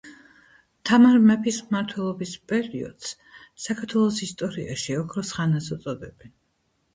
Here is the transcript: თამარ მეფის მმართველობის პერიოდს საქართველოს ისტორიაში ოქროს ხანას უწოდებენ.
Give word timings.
თამარ 0.89 1.17
მეფის 1.25 1.59
მმართველობის 1.65 2.31
პერიოდს 2.53 3.11
საქართველოს 3.67 4.19
ისტორიაში 4.29 4.97
ოქროს 5.03 5.35
ხანას 5.37 5.71
უწოდებენ. 5.79 6.35